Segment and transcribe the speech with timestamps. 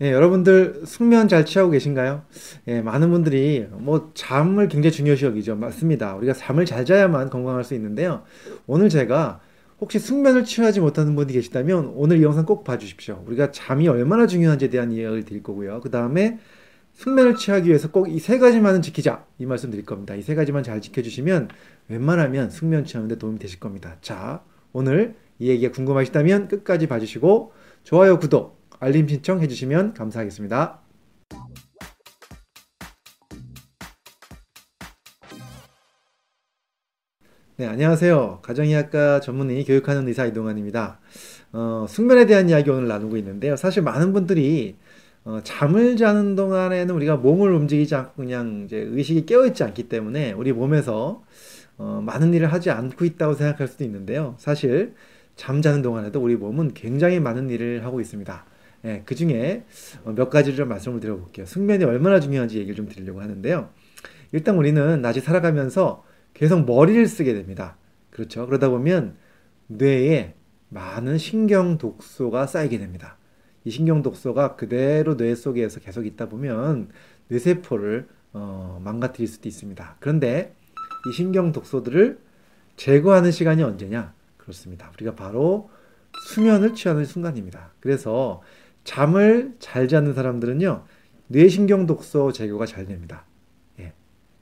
[0.00, 2.24] 예, 여러분들 숙면 잘 취하고 계신가요?
[2.66, 5.54] 예, 많은 분들이 뭐 잠을 굉장히 중요시 여기죠.
[5.56, 6.16] 맞습니다.
[6.16, 8.24] 우리가 잠을 잘 자야만 건강할 수 있는데요.
[8.66, 9.40] 오늘 제가
[9.80, 13.22] 혹시 숙면을 취하지 못하는 분이 계시다면 오늘 이 영상 꼭 봐주십시오.
[13.26, 15.80] 우리가 잠이 얼마나 중요한지에 대한 이야기를 드릴 거고요.
[15.80, 16.38] 그 다음에
[16.94, 20.14] 숙면을 취하기 위해서 꼭 이 세 가지만은 지키자 이 말씀 드릴 겁니다.
[20.16, 21.48] 이 세 가지만 잘 지켜주시면
[21.88, 23.96] 웬만하면 숙면 취하는데 도움이 되실 겁니다.
[24.00, 24.42] 자,
[24.72, 27.52] 오늘 이 얘기가 궁금하시다면 끝까지 봐주시고
[27.82, 30.80] 좋아요, 구독, 알림 신청해 주시면 감사하겠습니다.
[37.56, 38.40] 네, 안녕하세요.
[38.42, 40.98] 가정의학과 전문의 교육하는 의사 이동환입니다.
[41.52, 43.54] 어, 숙면에 대한 이야기 오늘 나누고 있는데요.
[43.54, 44.76] 사실 많은 분들이
[45.24, 50.52] 어, 잠을 자는 동안에는 우리가 몸을 움직이지 않고 그냥 이제 의식이 깨어있지 않기 때문에 우리
[50.52, 51.22] 몸에서
[51.78, 54.34] 어, 많은 일을 하지 않고 있다고 생각할 수도 있는데요.
[54.38, 54.94] 사실
[55.36, 58.44] 잠자는 동안에도 우리 몸은 굉장히 많은 일을 하고 있습니다.
[58.84, 59.64] 예, 그 중에
[60.04, 61.46] 어, 몇 가지를 좀 말씀을 드려볼게요.
[61.46, 63.70] 숙면이 얼마나 중요한지 얘기를 좀 드리려고 하는데요.
[64.32, 67.76] 일단 우리는 낮에 살아가면서 계속 머리를 쓰게 됩니다.
[68.10, 68.46] 그렇죠.
[68.46, 69.16] 그러다 보면
[69.68, 70.34] 뇌에
[70.68, 73.16] 많은 신경 독소가 쌓이게 됩니다.
[73.64, 76.90] 이 신경 독소가 그대로 뇌 속에서 계속 있다 보면
[77.28, 79.96] 뇌세포를 어, 망가뜨릴 수도 있습니다.
[80.00, 80.54] 그런데
[81.08, 82.18] 이 신경 독소들을
[82.76, 84.12] 제거하는 시간이 언제냐?
[84.36, 84.90] 그렇습니다.
[84.94, 85.70] 우리가 바로
[86.28, 87.72] 수면을 취하는 순간입니다.
[87.80, 88.42] 그래서
[88.84, 90.84] 잠을 잘 자는 사람들은요,
[91.28, 93.24] 뇌신경 독소 제거가 잘 됩니다.
[93.80, 93.92] 예.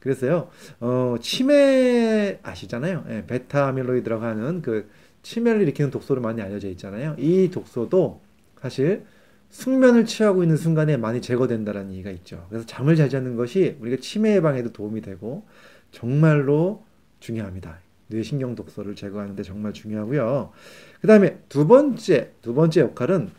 [0.00, 0.48] 그래서요,
[0.80, 3.04] 어, 치매 아시잖아요.
[3.10, 4.88] 예, 베타 아밀로이드라고 하는 그
[5.22, 7.14] 치매를 일으키는 독소로 많이 알려져 있잖아요.
[7.18, 8.20] 이 독소도
[8.60, 9.04] 사실
[9.50, 12.46] 숙면을 취하고 있는 순간에 많이 제거된다는 얘기가 있죠.
[12.48, 15.44] 그래서 잠을 잘 자는 것이 우리가 치매 예방에도 도움이 되고
[15.90, 16.84] 정말로
[17.18, 17.78] 중요합니다.
[18.06, 20.52] 뇌신경 독소를 제거하는데 정말 중요하고요.
[21.00, 23.30] 그 다음에 두 번째, 두 번째 역할은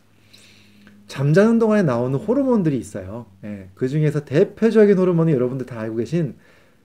[1.11, 3.25] 잠자는 동안에 나오는 호르몬들이 있어요.
[3.43, 6.37] 예, 그 중에서 대표적인 호르몬이 여러분들 다 알고 계신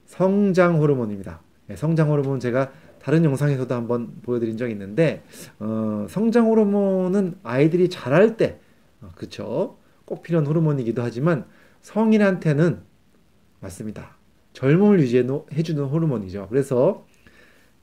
[0.05, 1.41] 성장 호르몬입니다.
[1.71, 5.23] 예, 성장 호르몬 제가 다른 영상에서도 한번 보여드린 적이 있는데
[5.61, 8.59] 어, 성장 호르몬은 아이들이 자랄 때
[9.01, 11.45] 어, 그쵸 꼭 필요한 호르몬이기도 하지만
[11.83, 12.81] 성인한테는
[13.61, 14.17] 맞습니다.
[14.55, 16.49] 젊음을 유지해주는 호르몬이죠.
[16.51, 17.07] 그래서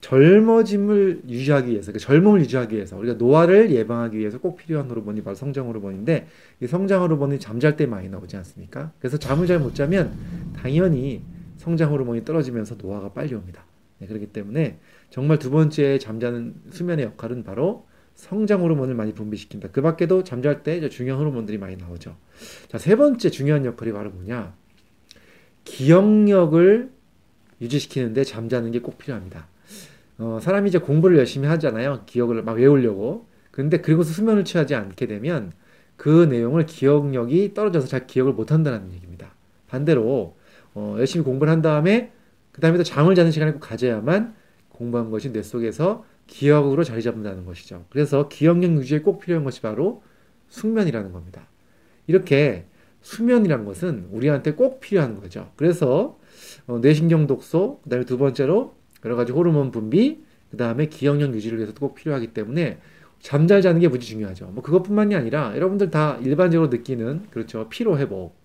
[0.03, 5.34] 젊어짐을 유지하기 위해서, 그러니까 젊음을 유지하기 위해서, 우리가 노화를 예방하기 위해서 꼭 필요한 호르몬이 바로
[5.34, 6.28] 성장 호르몬인데,
[6.62, 8.92] 이 성장 호르몬이 잠잘 때 많이 나오지 않습니까?
[9.00, 10.12] 그래서 잠을 잘 못 자면
[10.58, 11.22] 당연히
[11.56, 13.63] 성장 호르몬이 떨어지면서 노화가 빨리 옵니다.
[14.00, 14.78] 네, 그렇기 때문에
[15.09, 19.69] 정말 두 번째 잠자는 수면의 역할은 바로 성장 호르몬을 많이 분비시킨다.
[19.72, 22.18] 그 밖에도 잠잘 때 중요한 호르몬들이 많이 나오죠.
[22.68, 24.53] 자, 세 번째 중요한 역할이 바로 뭐냐?
[25.63, 26.92] 기억력을
[27.63, 29.47] 유지시키는데 잠자는 게 꼭 필요합니다.
[30.19, 32.03] 어, 사람이 이제 공부를 열심히 하잖아요.
[32.06, 33.25] 기억을 막 외우려고.
[33.51, 35.51] 근데 그리고서 수면을 취하지 않게 되면
[35.96, 39.34] 그 내용을 기억력이 떨어져서 잘 기억을 못 한다는 얘기입니다.
[39.68, 40.35] 반대로
[40.74, 42.12] 어, 열심히 공부를 한 다음에
[42.51, 44.35] 그 다음에 또 잠을 자는 시간을 꼭 가져야만
[44.69, 47.85] 공부한 것이 뇌 속에서 기억으로 자리 잡는다는 것이죠.
[47.90, 50.03] 그래서 기억력 유지에 꼭 필요한 것이 바로
[50.50, 51.47] 숙면이라는 겁니다.
[52.07, 52.66] 이렇게
[53.01, 55.51] 수면이란 것은 우리한테 꼭 필요한 거죠.
[55.56, 56.18] 그래서
[56.68, 61.80] 어, 뇌신경 독소, 그다음에 두 번째로 여러 가지 호르몬 분비, 그 다음에 기억력 유지를 위해서도
[61.80, 62.80] 꼭 필요하기 때문에
[63.20, 64.48] 잠잘 자는 게 무지 중요하죠.
[64.48, 68.36] 뭐 그것뿐만이 아니라 여러분들 다 일반적으로 느끼는 그렇죠 피로 회복.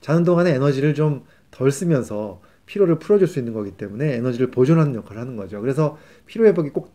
[0.00, 5.20] 자는 동안에 에너지를 좀 덜 쓰면서 피로를 풀어줄 수 있는 거기 때문에 에너지를 보존하는 역할을
[5.20, 5.60] 하는 거죠.
[5.60, 5.96] 그래서
[6.26, 6.92] 피로 회복이 꼭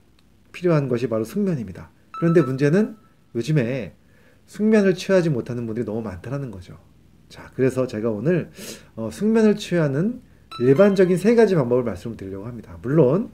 [0.51, 1.91] 필요한 것이 바로 숙면입니다.
[2.17, 2.97] 그런데 문제는
[3.35, 3.95] 요즘에
[4.47, 6.79] 숙면을 취하지 못하는 분들이 너무 많다는 거죠.
[7.29, 8.49] 자, 그래서 제가 오늘
[8.95, 10.21] 어, 숙면을 취하는
[10.61, 12.77] 일반적인 세 가지 방법을 말씀드리려고 합니다.
[12.81, 13.29] 물론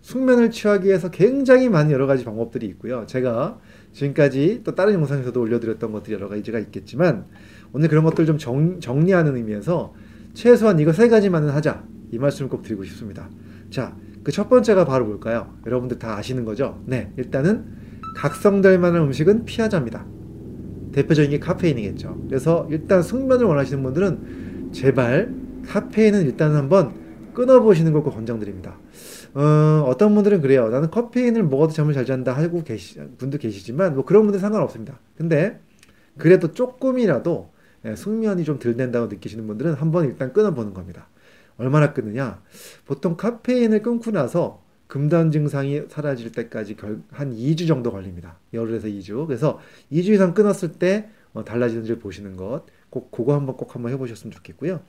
[0.00, 3.04] 숙면을 취하기 위해서 굉장히 많은 여러 가지 방법들이 있고요.
[3.06, 3.58] 제가
[3.92, 7.26] 지금까지 또 다른 영상에서도 올려드렸던 것들이 여러 가지가 있겠지만
[7.72, 9.92] 오늘 그런 것들 좀 정, 정리하는 의미에서
[10.32, 13.28] 최소한 이거 세 가지만은 하자 이 말씀을 꼭 드리고 싶습니다.
[13.70, 15.54] 자, 그 첫 번째가 바로 뭘까요?
[15.66, 16.82] 여러분들 다 아시는 거죠?
[16.86, 17.64] 네, 일단은
[18.16, 20.04] 각성될 만한 음식은 피하자입니다.
[20.92, 22.24] 대표적인 게 카페인이겠죠.
[22.28, 25.32] 그래서 일단 숙면을 원하시는 분들은 제발
[25.66, 26.92] 카페인은 일단 한번
[27.34, 28.76] 끊어보시는 걸꼭 권장드립니다.
[29.34, 30.68] 어, 어떤 분들은 그래요.
[30.68, 34.98] 나는 카페인을 먹어도 잠을 잘 잔다 하고 계시, 분도 계시지만, 뭐 그런 분들 상관없습니다.
[35.16, 35.60] 근데,
[36.18, 37.50] 그래도 조금이라도
[37.86, 41.08] 예, 숙면이 좀 덜 된다고 느끼시는 분들은 한번 일단 끊어보는 겁니다.
[41.56, 42.42] 얼마나 끊느냐?
[42.86, 48.38] 보통 카페인을 끊고 나서 금단 증상이 사라질 때까지 결, 한 2주 정도 걸립니다.
[48.52, 49.26] 열흘에서 2주.
[49.26, 49.58] 그래서
[49.90, 52.64] 2주 이상 끊었을 때 어, 달라지는지를 보시는 것.
[52.90, 54.82] 꼭 그거 한번 꼭 한번 해보셨으면 좋겠고요.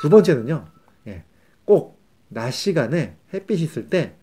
[0.00, 0.66] 두 번째는요,
[1.08, 1.24] 예,
[1.64, 1.98] 꼭
[2.28, 4.14] 낮 시간에 햇빛이 있을 때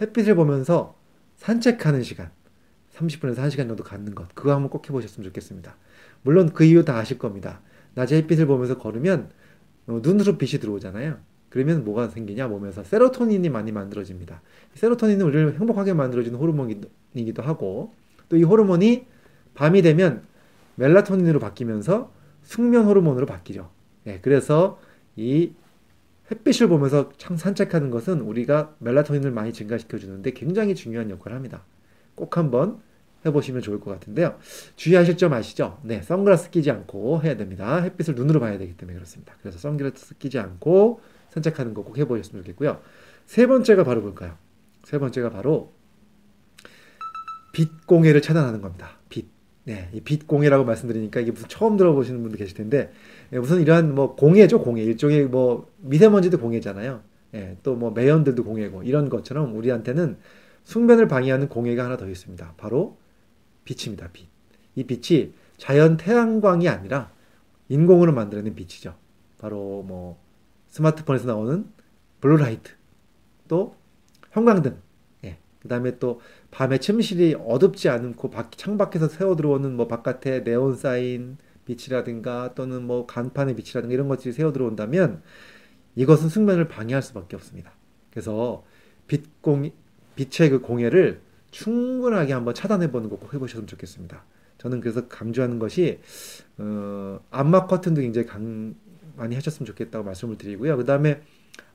[0.00, 0.98] 햇빛을 보면서
[1.36, 2.30] 산책하는 시간,
[2.94, 4.34] 30분에서 1시간 정도 갖는 것.
[4.34, 5.76] 그거 한번 꼭 해보셨으면 좋겠습니다.
[6.22, 7.60] 물론 그 이유 다 아실 겁니다.
[7.94, 9.30] 낮에 햇빛을 보면서 걸으면
[9.86, 11.18] 어, 눈으로 빛이 들어오잖아요.
[11.52, 14.40] 그러면 뭐가 생기냐 몸에서 세로토닌이 많이 만들어집니다.
[14.74, 17.92] 세로토닌은 우리를 행복하게 만들어주는 호르몬이기도 하고
[18.30, 19.04] 또 이 호르몬이
[19.52, 20.22] 밤이 되면
[20.76, 22.10] 멜라토닌으로 바뀌면서
[22.40, 23.68] 숙면 호르몬으로 바뀌죠.
[24.04, 24.80] 네, 그래서
[25.14, 25.52] 이
[26.30, 31.64] 햇빛을 보면서 산책하는 것은 우리가 멜라토닌을 많이 증가시켜 주는데 굉장히 중요한 역할을 합니다.
[32.14, 32.80] 꼭 한번
[33.26, 34.38] 해보시면 좋을 것 같은데요.
[34.76, 35.78] 주의하실 점 아시죠?
[35.82, 37.82] 네, 선글라스 끼지 않고 해야 됩니다.
[37.82, 39.34] 햇빛을 눈으로 봐야 되기 때문에 그렇습니다.
[39.42, 41.00] 그래서 선글라스 끼지 않고
[41.32, 42.80] 산책하는 거 꼭 해보셨으면 좋겠고요.
[43.26, 44.36] 세 번째가 바로 뭘까요?
[44.84, 45.72] 세 번째가 바로
[47.52, 48.98] 빛 공해를 차단하는 겁니다.
[49.08, 49.26] 빛.
[49.64, 52.92] 네, 이빛 공해라고 말씀드리니까 이게 무슨 처음 들어보시는 분도 계실 텐데
[53.32, 54.82] 예, 무슨 이러한 뭐 공해죠, 공해.
[54.82, 57.00] 일종의 뭐 미세먼지도 공해잖아요.
[57.34, 60.16] 예, 또뭐 매연들도 공해고 이런 것처럼 우리한테는
[60.64, 62.54] 숙면을 방해하는 공해가 하나 더 있습니다.
[62.56, 62.98] 바로
[63.64, 64.08] 빛입니다.
[64.12, 64.26] 빛.
[64.74, 67.12] 이 빛이 자연 태양광이 아니라
[67.68, 68.94] 인공으로 만들어낸 빛이죠.
[69.38, 70.18] 바로 뭐
[70.72, 71.66] 스마트폰에서 나오는
[72.20, 72.72] blue light,
[73.46, 73.76] 또
[74.32, 74.76] 형광등,
[75.24, 75.38] 예.
[75.60, 76.20] 그 다음에 또
[76.50, 81.36] 밤에 침실이 어둡지 않고 밖, 창밖에서 새어 들어오는 뭐 바깥에 네온 사인
[81.66, 85.22] 빛이라든가 또는 뭐 간판의 빛이라든가 이런 것들이 새어 들어온다면
[85.94, 87.72] 이것은 숙면을 방해할 수밖에 없습니다.
[88.10, 88.64] 그래서
[89.06, 89.70] 빛공
[90.16, 91.20] 빛의 그 공해를
[91.50, 94.24] 충분하게 한번 차단해 보는 거 꼭 해보셨으면 좋겠습니다.
[94.58, 96.00] 저는 그래서 강조하는 것이
[96.58, 98.74] 어, 안마 커튼도 굉장히 강,
[99.22, 100.76] 많이 하셨으면 좋겠다고 말씀을 드리고요.
[100.76, 101.20] 그 다음에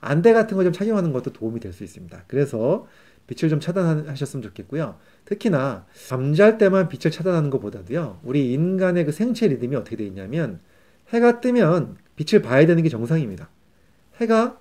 [0.01, 2.23] 안대 같은 거 좀 착용하는 것도 도움이 될 수 있습니다.
[2.27, 2.85] 그래서
[3.27, 4.97] 빛을 좀 차단하셨으면 좋겠고요.
[5.25, 8.19] 특히나 잠잘 때만 빛을 차단하는 것보다도요.
[8.23, 10.59] 우리 인간의 그 생체 리듬이 어떻게 되어 있냐면
[11.09, 13.49] 해가 뜨면 빛을 봐야 되는 게 정상입니다.
[14.21, 14.59] 해가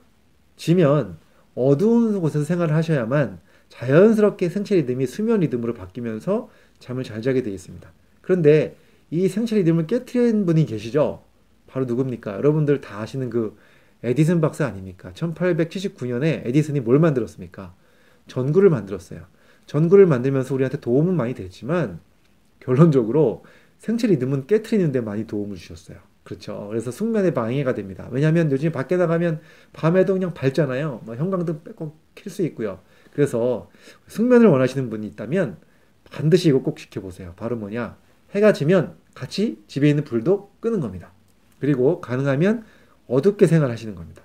[0.56, 1.18] 지면
[1.54, 6.48] 어두운 곳에서 생활을 하셔야만 자연스럽게 생체 리듬이 수면 리듬으로 바뀌면서
[6.78, 7.90] 잠을 잘 자게 되어 있습니다.
[8.20, 8.76] 그런데
[9.10, 11.22] 이 생체 리듬을 깨뜨린 분이 계시죠?
[11.76, 12.36] 바로 누굽니까?
[12.36, 13.54] 여러분들 다 아시는 그
[14.02, 15.12] 에디슨 박사 아닙니까?
[15.12, 17.74] 1879년에 에디슨이 뭘 만들었습니까?
[18.28, 19.20] 전구를 만들었어요.
[19.66, 22.00] 전구를 만들면서 우리한테 도움은 많이 됐지만
[22.60, 23.44] 결론적으로
[23.78, 25.98] 생체 리듬은 깨트리는데 많이 도움을 주셨어요.
[26.24, 26.66] 그렇죠.
[26.70, 28.08] 그래서 숙면에 방해가 됩니다.
[28.10, 29.42] 왜냐하면 요즘 밖에 나가면
[29.74, 31.02] 밤에도 그냥 밝잖아요.
[31.04, 32.80] 뭐 형광등 빼고 킬 수 있고요.
[33.12, 33.68] 그래서
[34.08, 35.58] 숙면을 원하시는 분이 있다면
[36.10, 37.34] 반드시 이거 꼭 지켜보세요.
[37.36, 37.98] 바로 뭐냐?
[38.30, 41.12] 해가 지면 같이 집에 있는 불도 끄는 겁니다.
[41.60, 42.64] 그리고 가능하면
[43.06, 44.22] 어둡게 생활하시는 겁니다.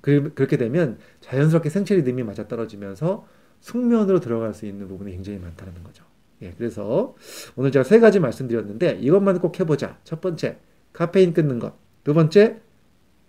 [0.00, 3.26] 그렇게 되면 자연스럽게 생체 리듬이 맞아떨어지면서
[3.60, 6.04] 숙면으로 들어갈 수 있는 부분이 굉장히 많다는 거죠.
[6.42, 7.14] 예, 그래서
[7.56, 9.98] 오늘 제가 세 가지 말씀드렸는데 이것만 꼭 해보자.
[10.04, 10.58] 첫 번째,
[10.92, 11.74] 카페인 끊는 것.
[12.04, 12.60] 두 번째,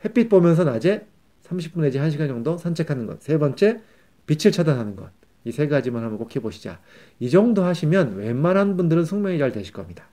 [0.05, 1.07] 햇빛 보면서 낮에
[1.43, 3.21] 30분 내지 1시간 정도 산책하는 것.
[3.21, 3.81] 세 번째,
[4.27, 5.09] 빛을 차단하는 것.
[5.45, 6.79] 이 세 가지만 한번 꼭 해보시자.
[7.19, 10.05] 이 정도 하시면 웬만한 분들은 숙면이 잘 되실 겁니다.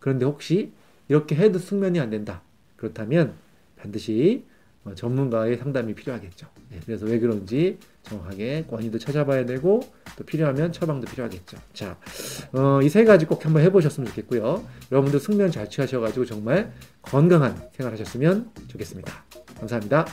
[0.00, 0.72] 그런데 혹시
[1.08, 2.42] 이렇게 해도 숙면이 안 된다.
[2.84, 3.34] 그렇다면
[3.76, 4.44] 반드시
[4.84, 6.46] 어, 전문가의 상담이 필요하겠죠.
[6.70, 9.80] 네, 그래서 왜 그런지 정확하게 권위도 찾아봐야 되고
[10.18, 11.56] 또 필요하면 처방도 필요하겠죠.
[11.72, 11.96] 자,
[12.52, 14.62] 어, 이 세 가지 꼭 한번 해보셨으면 좋겠고요.
[14.92, 16.70] 여러분들 숙면 잘 취하셔가지고 정말
[17.00, 19.24] 건강한 생활하셨으면 좋겠습니다.
[19.58, 20.04] 감사합니다.